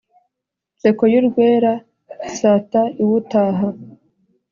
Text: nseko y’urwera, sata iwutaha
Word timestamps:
nseko 0.77 1.03
y’urwera, 1.13 1.71
sata 2.39 2.81
iwutaha 3.01 3.67